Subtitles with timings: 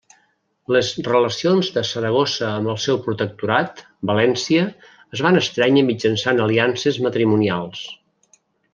[0.75, 4.67] Les relacions de Saragossa amb el seu protectorat, València,
[5.19, 7.89] es van estrènyer mitjançant aliances matrimonials.